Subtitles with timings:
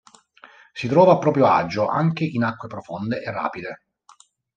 [0.73, 3.83] Si trova a proprio agio anche in acque profonde e rapide.